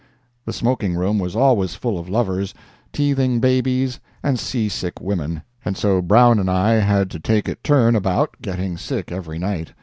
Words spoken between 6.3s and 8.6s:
and I had to take it turn about